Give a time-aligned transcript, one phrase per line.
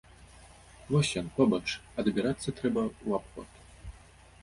[0.95, 3.49] Вось ён, побач, а дабірацца трэба ў абход.